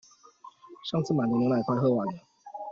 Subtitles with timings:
[0.85, 2.13] 上次買的牛奶快喝完了